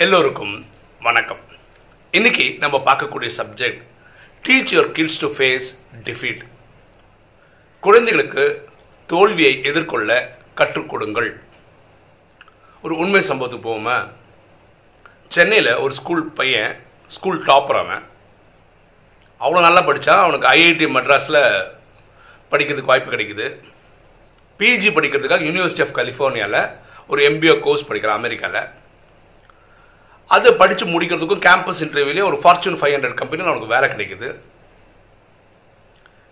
[0.00, 0.66] எல்லோருக்கும்
[1.00, 1.38] வணக்கம்.
[2.10, 3.82] இன்னைக்கு நம்ம பார்க்கக்கூடிய subject
[4.48, 5.66] teach your kids to face
[6.04, 6.40] defeat
[7.80, 8.68] குழந்தைகளுக்கு
[9.06, 11.42] தோல்வியை எதிர்கொள்ள கற்றுக் கொடுங்கள்.
[12.82, 14.08] ஒரு உண்மை சம்பவத்துக்கு போவோமா?
[15.28, 18.02] சென்னையில் ஒரு ஸ்கூல் பையன் ஸ்கூல் டாப்பர் அவன்.
[19.40, 21.68] அவ்வளோ நல்லா படித்தான் அவனுக்கு ஐஐடி மெட்ராஸில்
[22.50, 23.64] படிக்கிறதுக்கு வாய்ப்பு கிடைக்குது.
[24.58, 26.68] பிஜி படிக்கிறதுக்காக யூனிவர்சிட்டி ஆஃப் கலிஃபோர்னியாவில்
[27.08, 28.68] ஒரு எம்பிஓ கோர்ஸ் படிக்கிறான் அமெரிக்காவில்
[30.28, 34.28] அது படித்து முடிக்கிறதுக்கும் கேம்பஸ் இன்டர்வியூலேயே ஒரு ஃபார்ச்சூன் ஃபைவ் ஹண்ட்ரட் கம்பெனியில் அவனுக்கு வேலை கிடைக்குது.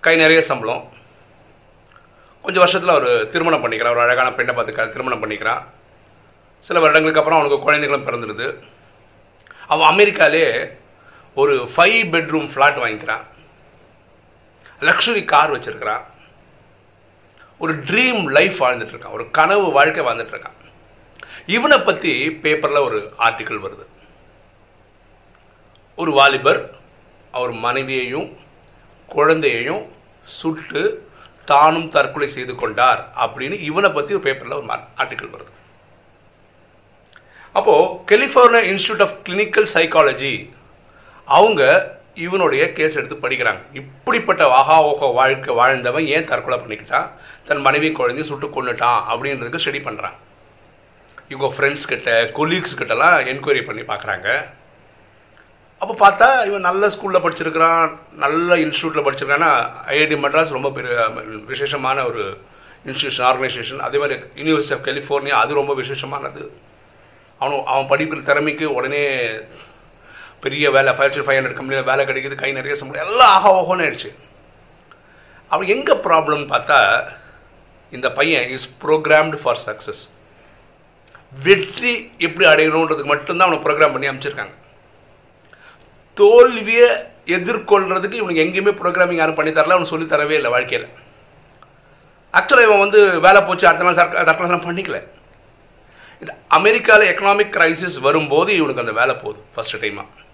[0.01, 0.83] கை நிறைய சம்பளம்.
[2.43, 5.63] கொஞ்சம் வருஷத்தில் அவர் திருமணம் பண்ணிக்கிறான் ஒரு அழகான பெண்ணை பார்த்து திருமணம் பண்ணிக்கிறான்
[6.61, 8.63] சில வருடங்களுக்கு அப்புறம் அவனுக்கு குழந்தைகளும் பிறந்துடுது.
[9.67, 10.45] அவன் அமெரிக்காலே
[11.35, 13.25] ஒரு ஃபைவ் பெட்ரூம் ஃப்ளாட் வாங்கிக்கிறான்.
[14.81, 16.05] லக்ஸுரி கார் வச்சுருக்கிறான்
[17.59, 20.57] ஒரு ட்ரீம் லைஃப் வாழ்ந்துட்டுருக்கான் ஒரு கனவு வாழ்க்கை வாழ்ந்துட்டுருக்கான்
[21.55, 22.13] இவனை பற்றி
[22.45, 23.85] பேப்பரில் ஒரு ஆர்டிக்கிள் வருது.
[26.03, 26.61] ஒரு வாலிபர்
[27.37, 28.29] அவர் மனைவியையும்
[29.09, 29.83] குழந்தையையும்
[30.39, 30.83] சுட்டு
[31.51, 34.69] தானும் தற்கொலை செய்து கொண்டார் அப்படின்னு இவனை பற்றி ஒரு பேப்பரில் ஒரு
[35.03, 35.53] ஆர்டிக்கிள் வருது.
[37.59, 40.35] அப்போது California institute of clinical psychology
[41.39, 41.63] அவங்க
[42.27, 43.63] இவனுடைய கேஸ் எடுத்து படிக்கிறாங்க.
[43.81, 47.09] இப்படிப்பட்ட வாகா ஓகோ வாழ்க்கை வாழ்ந்தவன் ஏன் தற்கொலை பண்ணிக்கிட்டான்?
[47.49, 50.19] தன் மனைவி குழந்தையும் சுட்டு கொண்டுட்டான் அப்படின்றதுக்கு ஸ்டடி பண்ணுறாங்க
[51.29, 54.45] இவங்க ஃப்ரெண்ட்ஸ் கிட்ட கொலீக்ஸ் கிட்டலாம் என்கொயரி பண்ணி பார்க்குறாங்க
[55.79, 59.51] அப்போ பார்த்தா இவன் நல்ல ஸ்கூலில் படிச்சிருக்கிறான் நல்ல இன்ஸ்டியூட்டில் படிச்சிருக்கான்னா
[59.87, 61.09] ஐஐடி மெட்ராஸ் ரொம்ப பெரிய
[61.47, 62.39] விசேஷமான ஒரு
[62.85, 66.43] இன்ஸ்டியூஷன் ஆர்கனைசேஷன் அதே மாதிரி யூனிவர்சிட்டி ஆஃப் கலிஃபோர்னியா அது ரொம்ப விசேஷமானது.
[67.41, 69.05] அவனும் அவன் படிக்கிற திறமைக்கு உடனே
[70.41, 74.11] பெரிய வேலை ஃபைவ் ஃபைவ் ஹண்ட்ரட் கம்பெனியில் வேலை கிடைக்குது கை நிறைய சம்பளம் எல்லாம் ஆக ஓகோன்னு ஆயிடுச்சு.
[75.49, 76.79] அவன் எங்கே ப்ராப்ளம்னு பார்த்தா
[77.91, 80.03] இந்த பையன் இஸ் ப்ரோக்ராம்டு ஃபார் சக்ஸஸ்
[81.45, 81.93] வெற்றி
[82.27, 84.55] எப்படி அடையணுன்றதுக்கு மட்டும்தான் அவனை ப்ரோக்ராம் பண்ணி அமைச்சிருக்காங்க
[86.17, 86.89] தோல்வியை
[87.37, 90.87] எதிர்கொள்றதுக்கு இவனுக்கு எங்கேயுமே ப்ரோக்ராமிங் யாரும் பண்ணி தரல அவனுக்கு சொல்லி தரவே இல்லை வாழ்க்கையில்.
[92.39, 95.01] ஆக்சுவலாக இவன் வந்து வேலை போச்சு அடுத்த நாள் தற்கொலை பண்ணிக்கல.
[96.23, 100.25] இந்த அமெரிக்காவில் எக்கனாமிக் கிரைசிஸ் வரும்போது இவனுக்கு அந்த வேலை போகுது ஃபர்ஸ்ட் டைமாக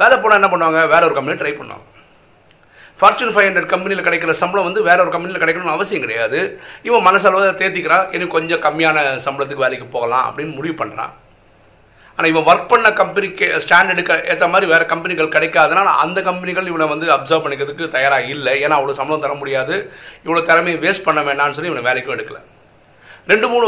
[0.00, 0.80] வேலை போனால் என்ன பண்ணுவாங்க?
[0.94, 1.86] வேற ஒரு கம்பெனி ட்ரை பண்ணுவாங்க.
[3.00, 6.38] ஃபார்ச்சூன் ஃபைவ் ஹண்ட்ரட் கம்பெனியில் கிடைக்கிற சம்பளம் வந்து வேற ஒரு கம்பெனியில் கிடைக்கணும்னு அவசியம் கிடையாது.
[6.88, 11.12] இவன் மனசளவு தேர்த்திக்கிறான் எனக்கு கொஞ்சம் கம்மியான சம்பளத்துக்கு வேலைக்கு போகலாம் அப்படின்னு முடிவு பண்ணுறான்
[12.16, 17.06] ஆனால் இவன் ஒர்க் பண்ண கம்பெனிக்கு ஸ்டாண்டர்டுக்கு ஏற்ற மாதிரி வேறு கம்பெனிகள் கிடைக்காதனால அந்த கம்பெனிகள் இவனை வந்து
[17.16, 18.54] அப்சர்வ் பண்ணிக்கிறதுக்கு தயாராக இல்லை.
[18.64, 19.76] ஏன்னா அவ்வளோ சம்பளம் தர முடியாது.
[20.24, 22.40] இவ்வளோ திறமையை வேஸ்ட் பண்ண வேண்டாம்னு சொல்லி இவனை வேலைக்கும் எடுக்கல.
[23.32, 23.66] ரெண்டு மூணு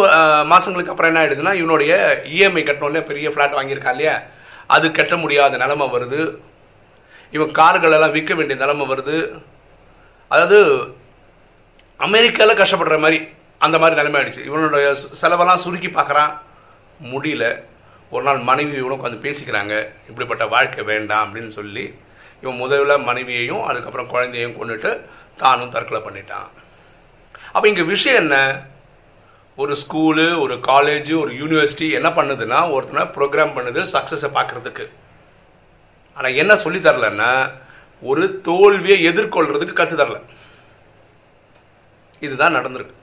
[0.52, 1.92] மாதங்களுக்கு அப்புறம் என்ன ஆயிடுதுன்னா இவனுடைய
[2.36, 4.14] இஎம்ஐ கட்டணும் இல்லையா பெரிய ஃப்ளாட் வாங்கியிருக்கா இல்லையா?
[4.76, 6.22] அது கட்ட முடியாத நிலமை வருது.
[7.32, 9.42] இவன் கார்கள் எல்லாம் விற்க வேண்டிய நிலமை வருது.
[10.28, 10.58] அதாவது
[11.96, 13.18] அமெரிக்காவில் கஷ்டப்படுற மாதிரி
[13.58, 14.44] அந்த மாதிரி நிலைமை ஆயிடுச்சு.
[14.44, 16.32] இவனுடைய செலவெல்லாம் சுருக்கி பார்க்குறான்.
[17.12, 17.44] முடியல.
[18.10, 19.74] ஒரு நாள் மனைவி இவனும் உட்காந்து பேசிக்கிறாங்க.
[20.08, 21.94] இப்படிப்பட்ட வாழ்க்கை வேண்டாம் அப்படின்னு சொல்லி
[22.42, 24.90] இவன் முதல்ல மனைவியையும் அதுக்கப்புறம் குழந்தையையும் கொண்டுட்டு
[25.36, 26.48] தானும் தற்கொலை பண்ணிட்டான்.
[27.52, 28.36] அப்போ இங்கே விஷயம் என்ன?
[29.56, 34.84] ஒரு ஸ்கூலு ஒரு காலேஜு ஒரு யூனிவர்சிட்டி என்ன பண்ணுதுன்னா ஒருத்தனை ப்ரோக்ராம் பண்ணுது சக்ஸஸை பார்க்கறதுக்கு.
[36.16, 37.30] ஆனால் என்ன சொல்லி தரலன்னா
[38.10, 40.18] ஒரு தோல்வியை எதிர்கொள்றதுக்கு கற்று தரல.
[42.26, 42.96] இதுதான் நடந்திருக்கு.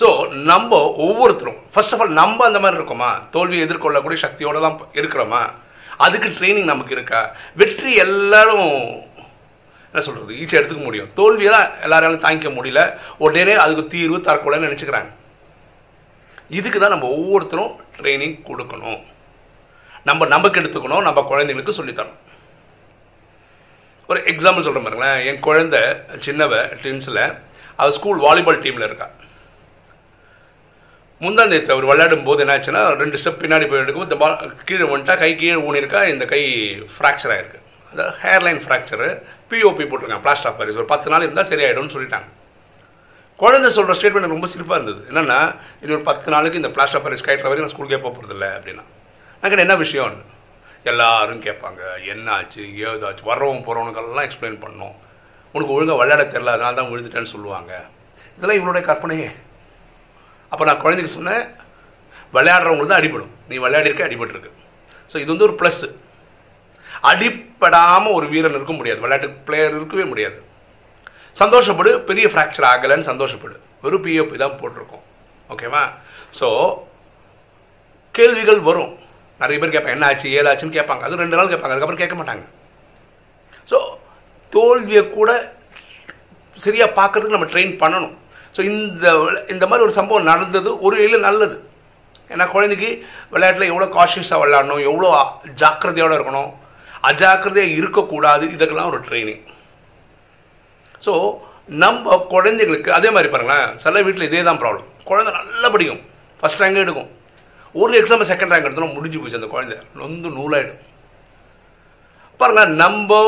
[0.00, 0.06] ஸோ
[0.50, 3.10] நம்ம ஒவ்வொருத்தரும் ஃபர்ஸ்ட் ஆஃப் ஆல் நம்ம அந்த மாதிரி இருக்கோமா?
[3.34, 5.42] தோல்வியை எதிர்கொள்ளக்கூடிய சக்தியோடு தான் இருக்கிறோமா?
[6.04, 7.20] அதுக்கு ட்ரைனிங் நமக்கு இருக்கா?
[7.60, 8.70] வெற்றி எல்லாரும்
[9.88, 11.10] என்ன சொல்கிறது ஈஸியாக எடுத்துக்க முடியும்.
[11.18, 12.80] தோல்வியெல்லாம் எல்லாராலும் தாங்கிக்க முடியல.
[13.26, 15.10] உடனே அதுக்கு தீர்வு தரக்கூடாதுன்னு நினச்சிக்கிறாங்க.
[16.58, 19.00] இதுக்கு தான் நம்ம ஒவ்வொருத்தரும் ட்ரைனிங் கொடுக்கணும்.
[20.08, 22.20] நம்ம நமக்கு எடுத்துக்கணும் நம்ம குழந்தைங்களுக்கு சொல்லித்தரணும்.
[24.08, 25.20] ஒரு எக்ஸாம்பிள் சொல்கிறேன் பாருங்களேன்.
[25.26, 25.80] என் குழந்தை
[26.26, 27.22] சின்னவ டென்ஸில்
[27.76, 29.06] அவள் ஸ்கூல் வாலிபால் டீமில் இருக்கா.
[31.20, 34.86] முந்தா நேற்று அவர் விளையாடும் போது என்ன ஆச்சுன்னா ரெண்டு ஸ்டெப் பின்னாடி போய் எடுக்கும் இந்த பால் கீழே
[34.94, 36.42] வந்துட்டா கை கீழே ஊனிருக்கா இந்த கை
[36.94, 37.60] ஃப்ராக்சர் ஆயிருக்கு.
[37.90, 39.08] அந்த ஹேர்லைன் ஃப்ராக்சரு
[39.50, 42.28] பிஓபி போட்டிருக்காங்க பிளாஸ்ட் ஆஃப் பாரிஸ் ஒரு பத்து நாள் இருந்தால் சரியாயிடும்னு சொல்லிட்டாங்க.
[43.36, 45.00] குழந்தை சொல்கிற ஸ்டேட்மெண்ட் ரொம்ப சிரிப்பாக இருந்தது.
[45.10, 45.38] என்னென்னா
[45.82, 48.84] இன்னொரு பத்து நாளுக்கு இந்த பிளாஸ்ட் ஆஃப் பாரிஸ் கைட்டுற வரைக்கும் நான் ஸ்கூலுக்கே போக போகிறதில்ல அப்படின்னா.
[49.42, 50.22] அங்கே என்ன விஷயம்னு
[50.90, 51.82] எல்லாரும் கேட்பாங்க
[52.12, 52.62] என்னாச்சு?
[52.86, 53.24] ஏதாச்சு?
[53.30, 54.94] வர்றவங்க போகிறவனுக்கெல்லாம் எக்ஸ்பிளைன் பண்ணோம்.
[55.54, 57.72] உனக்கு ஒழுங்காக விளையாட தெரில அதனால தான் விழுந்துட்டேன்னு சொல்லுவாங்க.
[58.36, 59.28] இதெல்லாம் இவனுடைய கற்பனையே.
[60.52, 61.44] அப்போ நான் குழந்தைக்கு சொன்னேன்
[62.36, 63.34] விளையாடுறவங்களுக்கு தான் அடிபடும்.
[63.50, 64.50] நீ விளையாடிருக்க அடிபட்டுருக்கு.
[65.10, 65.88] ஸோ இது வந்து ஒரு ப்ளஸ்ஸு
[67.10, 69.00] அடிப்படாமல் ஒரு வீரன் இருக்க முடியாது.
[69.04, 70.38] விளையாட்டு பிளேயர் இருக்கவே முடியாது.
[71.42, 71.92] சந்தோஷப்படு.
[72.10, 73.56] பெரிய ஃப்ராக்சர் ஆகலைன்னு சந்தோஷப்படு.
[73.84, 75.04] வெறும் பிஎப்பி தான் போட்டிருக்கோம்.
[75.52, 75.82] ஓகேவா
[76.40, 76.48] ஸோ
[78.14, 78.92] கேள்விகள் வரும்.
[79.42, 81.02] நிறைய பேர் கேட்பாங்க என்ன ஆச்சு ஏதாச்சுன்னு கேட்பாங்க.
[81.06, 82.44] அது ரெண்டு நாள் கேட்பாங்க அதுக்கப்புறம் கேட்க மாட்டாங்க.
[83.70, 83.78] ஸோ
[84.56, 85.30] தோல்வியை கூட
[86.64, 88.16] சரியாக பார்க்கறதுக்கு நம்ம ட்ரெயின் பண்ணணும்.
[88.56, 89.06] ஸோ இந்த
[89.54, 91.56] இந்த மாதிரி ஒரு சம்பவம் நடந்தது ஒரு வழியில் நல்லது.
[92.32, 92.90] ஏன்னா குழந்தைக்கு
[93.32, 95.08] விளையாட்டில் எவ்வளோ காஷியஸாக விளையாடணும் எவ்வளோ
[95.62, 96.52] ஜாக்கிரதையோடு இருக்கணும்.
[97.08, 99.42] அஜாக்கிரதையாக இருக்கக்கூடாது இதுக்கெல்லாம் ஒரு ட்ரைனிங்
[101.06, 101.12] ஸோ
[101.82, 106.02] நம்ம குழந்தைங்களுக்கு அதே மாதிரி பாருங்களேன் சில வீட்டில் இதே தான் ப்ராப்ளம் குழந்தை நல்லா படிக்கும்.
[106.40, 107.10] ஃபஸ்ட் ரேங்க் எடுக்கும்.
[107.80, 109.76] ஒரு எக்ஸாம் செகண்ட் ரேங்க் எடுத்தோம்னா முடிஞ்சு போச்சு அந்த குழந்தை.
[110.00, 110.80] நொந்து நூலாயிடும்.
[112.36, 113.18] பாருங்கள் நம்ம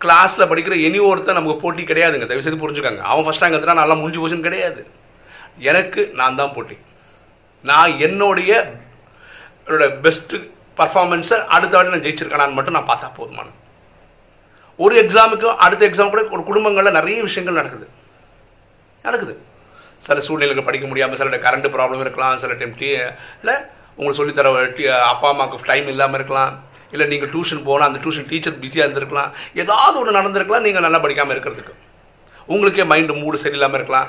[0.00, 2.26] கிளாஸில் படிக்கிற இனி ஒருத்தர் நமக்கு போட்டி கிடையாதுங்க.
[2.26, 3.02] தயவு செய்து புரிஞ்சுக்காங்க.
[3.12, 4.86] அவன் ஃபஸ்ட் ரேங்க் எடுத்துனா நல்லா முடிஞ்சு போச்சுன்னு கிடையாது.
[5.58, 6.76] எனக்கு நான் தான் போட்டி.
[7.62, 8.52] நான் என்னுடைய
[9.66, 10.38] என்னோட பெஸ்ட்டு
[10.76, 13.48] பர்ஃபார்மன்ஸை அடுத்த வாட்டி நான் ஜெயிச்சிருக்கேனான்னு மட்டும் நான் பார்த்தா போதுமான
[14.76, 17.88] ஒரு எக்ஸாமுக்கு அடுத்த எக்ஸாம் கூட ஒரு குடும்பங்களில் நிறைய விஷயங்கள் நடக்குது.
[19.02, 19.34] நடக்குது.
[20.06, 22.88] சில சூழ்நிலைகள் படிக்க முடியாமல் சில கரண்ட் ப்ராப்ளம் இருக்கலாம் சில டைம் டீ
[23.42, 23.54] இல்லை
[23.96, 24.48] உங்களுக்கு சொல்லித்தர
[25.12, 26.52] அப்பா அம்மாவுக்கு டைம் இல்லாமல் இருக்கலாம்.
[26.94, 29.30] இல்லை நீங்கள் டியூஷன் போனால் அந்த டியூஷன் டீச்சர் பிஸியாக இருந்திருக்கலாம்.
[29.62, 31.74] ஏதாவது ஒன்று நடந்திருக்கலாம் நீங்கள் நல்லா படிக்காமல் இருக்கிறதுக்கு.
[32.52, 34.08] உங்களுக்கே மைண்டு மூடு சரியில்லாமல் இருக்கலாம்.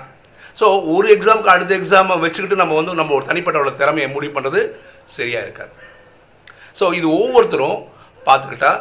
[0.60, 0.66] ஸோ
[0.96, 4.62] ஒரு எக்ஸாமுக்கு அடுத்த எக்ஸாமை வச்சுக்கிட்டு நம்ம வந்து நம்ம ஒரு தனிப்பட்ட ஒரு திறமையை முடிவு பண்ணுறது
[5.18, 5.74] சரியாக இருக்காது.
[6.80, 7.80] ஸோ இது ஒவ்வொருத்தரும்
[8.28, 8.74] பார்த்துக்கிட்டா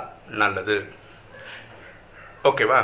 [0.43, 0.77] நல்லது.
[2.51, 2.81] ஓகேவா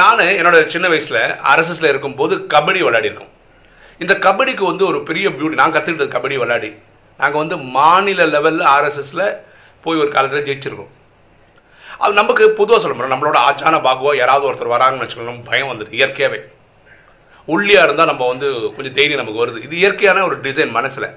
[0.00, 1.22] நான் என்னோட சின்ன வயசில்
[1.52, 3.31] அரசஸில் இருக்கும்போது கபடி விளையாடிருக்கோம்.
[4.02, 6.70] இந்த கபடிக்கு வந்து ஒரு பெரிய பியூட்டி நான் கற்றுக்கிட்டது கபடி விளையாடி.
[7.20, 9.24] நாங்கள் வந்து மாநில லெவலில் ஆர்எஸ்எஸில்
[9.84, 10.92] போய் ஒரு காலத்தில் ஜெயிச்சிருக்கோம்.
[12.02, 16.40] அது நமக்கு பொதுவாக சொல்ல முடியும் நம்மளோட ஆச்சான பாகுவா யாராவது ஒருத்தர் வராங்கன்னு வச்சுக்கணும் பயம் வந்துடுது இயற்கையாகவே
[17.48, 19.60] உள்ளியாக இருந்தால் நம்ம வந்து கொஞ்சம் தைரியம் நமக்கு வருது.
[19.66, 21.08] இது இயற்கையான ஒரு டிசைன் மனசில்.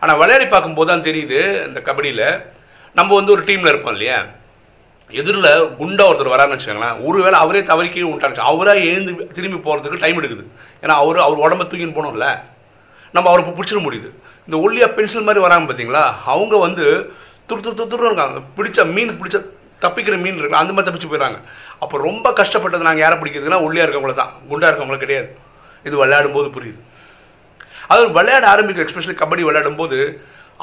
[0.00, 2.26] ஆனால் விளையாடி பார்க்கும்போது தான் தெரியுது இந்த கபடியில்
[2.98, 4.18] நம்ம வந்து ஒரு டீமில் இருப்போம் இல்லையா?
[5.18, 10.18] எதிரில் குண்டா ஒருத்தர் வரான்னு வச்சுக்கோங்களேன் ஒருவேளை அவரே தவறி கீழே விட்டாங்க அவராக எழுந்து திரும்பி போகிறதுக்கு டைம்
[10.20, 10.44] எடுக்குது.
[10.82, 12.28] ஏன்னா அவர் அவர் உடம்ப தூக்கின்னு போனோம்ல
[13.14, 14.10] நம்ம அவரை பிடிச்சிட முடியுது.
[14.46, 16.04] இந்த ஒல்லியா பென்சில் மாதிரி வராங்க பார்த்தீங்களா
[16.34, 16.84] அவங்க வந்து
[17.48, 18.40] துரு துரு துரு இருக்காங்க.
[18.58, 19.38] பிடிச்ச மீன் பிடிச்ச
[19.84, 21.38] தப்பிக்கிற மீன் இருக்குல்ல அந்த மாதிரி தப்பிச்சு போயிடறாங்க.
[21.82, 24.32] அப்போ ரொம்ப கஷ்டப்பட்டது நாங்கள் யாரை பிடிக்கிறதுனா ஒல்லியாக இருக்கவங்கள தான்.
[24.50, 25.30] குண்டா இருக்கவங்கள கிடையாது.
[25.88, 26.80] இது விளையாடும் போது புரியுது.
[27.92, 29.98] அது விளையாட ஆரம்பிக்கும் எஸ்பெஷலி கபடி விளையாடும் போது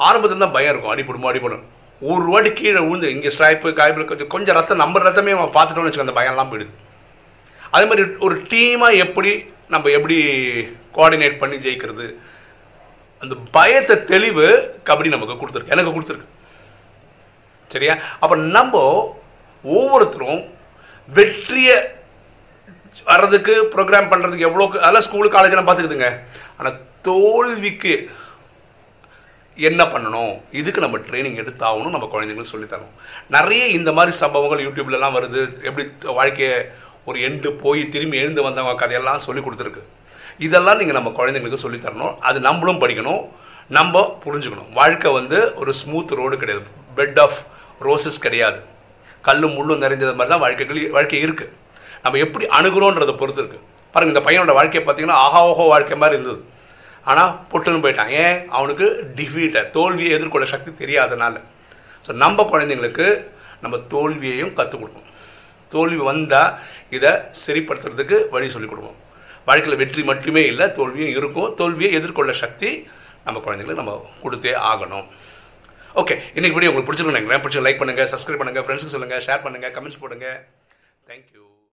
[0.08, 0.94] ஆரம்பத்தில் தான் பயம் இருக்கும்.
[0.94, 1.64] அடிபடுமோ அடிப்படும்
[2.00, 6.06] ஒரு வாட்டி கீழே விழுந்து இங்கே ஸ்ட்ரைப்பு காய்பில் கொஞ்சம் கொஞ்சம் ரத்தம் நம்ம ரத்தமே அவன் பார்த்துட்டோம்னு வச்சுக்கோ
[6.06, 6.74] அந்த பயம்லாம் போயிடுது.
[7.74, 9.32] அதே மாதிரி ஒரு டீமாக எப்படி
[9.74, 10.16] நம்ம எப்படி
[10.96, 12.06] கோஆர்டினேட் பண்ணி ஜெயிக்கிறது?
[13.22, 14.46] அந்த பயத்தை தெளிவு
[14.88, 15.74] கபடி நமக்கு கொடுத்துருக்கு.
[15.74, 16.28] எனக்கு கொடுத்துருக்கு.
[17.74, 17.94] சரியா?
[18.20, 18.82] அப்போ நம்ம
[19.64, 20.40] ஒவ்வொருத்தரும்
[21.08, 21.76] வெற்றியை
[23.10, 26.10] வர்றதுக்கு ப்ரோக்ராம் பண்ணுறதுக்கு எவ்வளோ அதெல்லாம் ஸ்கூலு காலேஜெல்லாம் பார்த்துக்குதுங்க.
[26.58, 26.78] ஆனால்
[27.08, 27.94] தோல்விக்கு
[29.66, 30.40] என்ன பண்ணணும்?
[30.52, 32.94] இதுக்கு நம்ம ட்ரைனிங் எடுத்தாகணும் நம்ம குழந்தைங்களுக்கு சொல்லித் தரணும்
[33.28, 35.62] நிறைய இந்த மாதிரி சம்பவங்கள் யூடியூப்லலாம் வருது.
[35.62, 36.58] எப்படி வாழ்க்கையை
[37.04, 39.82] ஒரு எண்டு போய் திரும்பி எழுந்து வந்தவங்க கதையெல்லாம் சொல்லி கொடுத்துருக்கு.
[40.38, 43.28] இதெல்லாம் நீங்கள் நம்ம குழந்தைங்களுக்கு சொல்லித்தரணும் அது நம்மளும் படிக்கணும்.
[43.68, 44.72] நம்ம புரிஞ்சுக்கணும்.
[44.72, 46.66] வாழ்க்கை வந்து ஒரு ஸ்மூத் ரோடு கிடையாது.
[46.96, 47.38] பெட் ஆஃப்
[47.82, 48.60] ரோசஸ் கிடையாது.
[49.22, 51.50] கல்லும் முள்ளும் நிறைஞ்சது மாதிரி தான் வாழ்க்கைகள் வாழ்க்கை இருக்குது
[52.02, 56.44] நம்ம எப்படி அணுகிறோன்றதை பொறுத்து இருக்குது பாருங்கள் இந்த பையனோட வாழ்க்கையை பார்த்தீங்கன்னா ஆஹா ஓஹோ வாழ்க்கை மாதிரி இருந்தது.
[57.10, 58.12] ஆனால் புட்டுன்னு போயிட்டான்.
[58.22, 58.38] ஏன்?
[58.56, 58.86] அவனுக்கு
[59.18, 61.36] டிஃபீட்டை தோல்வியை எதிர்கொள்ள சக்தி தெரியாதனால.
[62.06, 63.06] ஸோ நம்ம குழந்தைங்களுக்கு
[63.64, 65.06] நம்ம தோல்வியையும் கற்றுக் கொடுக்கணும்
[65.72, 66.52] தோல்வி வந்தால்
[66.96, 67.12] இதை
[67.44, 69.00] சரிப்படுத்துறதுக்கு வழி சொல்லிக் கொடுக்கணும்
[69.48, 71.50] வாழ்க்கையில் வெற்றி மட்டுமே இல்லை தோல்வியும் இருக்கும்.
[71.60, 72.70] தோல்வியை எதிர்கொள்ள சக்தி
[73.26, 75.06] நம்ம குழந்தைங்களுக்கு நம்ம கொடுத்தே ஆகணும்.
[76.00, 77.44] ஓகே இன்றைக்கி வீடியோ உங்களுக்கு பிடிச்சிருக்கணும் நினைக்கிறேன்.
[77.44, 80.28] பிடிச்சி லைக் பண்ணுங்கள் சப்ஸ்கிரைப் பண்ணுங்கள் ஃப்ரெண்ட்ஸுக்கு சொல்லுங்கள் ஷேர் பண்ணுங்கள் கமெண்ட்ஸ் போடுங்க.
[81.10, 81.44] தேங்க்யூ